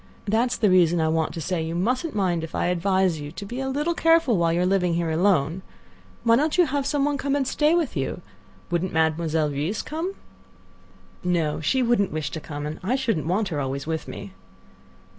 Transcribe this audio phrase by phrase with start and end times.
[0.25, 3.31] That is the reason I want to say you mustn't mind if I advise you
[3.33, 5.61] to be a little careful while you are living here alone.
[6.23, 8.21] Why don't you have some one come and stay with you?
[8.71, 10.15] Wouldn't Mademoiselle Reisz come?"
[11.23, 14.33] "No; she wouldn't wish to come, and I shouldn't want her always with me."